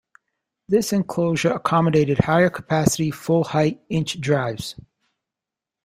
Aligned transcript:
This 0.67 0.93
enclosure 0.93 1.51
accommodated 1.51 2.17
higher 2.21 2.49
capacity, 2.49 3.11
full-height 3.11 3.87
-inch 3.87 4.19
drives. 4.19 4.73